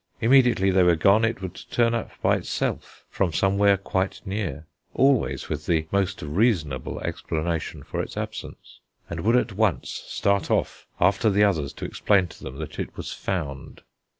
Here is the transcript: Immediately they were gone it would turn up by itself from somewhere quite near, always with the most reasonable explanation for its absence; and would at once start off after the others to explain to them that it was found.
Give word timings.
Immediately 0.19 0.71
they 0.71 0.81
were 0.81 0.95
gone 0.95 1.23
it 1.23 1.43
would 1.43 1.61
turn 1.69 1.93
up 1.93 2.09
by 2.23 2.35
itself 2.35 3.05
from 3.07 3.31
somewhere 3.31 3.77
quite 3.77 4.19
near, 4.25 4.65
always 4.95 5.47
with 5.47 5.67
the 5.67 5.85
most 5.91 6.23
reasonable 6.23 6.99
explanation 7.01 7.83
for 7.83 8.01
its 8.01 8.17
absence; 8.17 8.79
and 9.11 9.19
would 9.19 9.35
at 9.35 9.53
once 9.53 9.91
start 10.07 10.49
off 10.49 10.87
after 10.99 11.29
the 11.29 11.43
others 11.43 11.71
to 11.73 11.85
explain 11.85 12.25
to 12.29 12.43
them 12.43 12.57
that 12.57 12.79
it 12.79 12.97
was 12.97 13.13
found. 13.13 13.81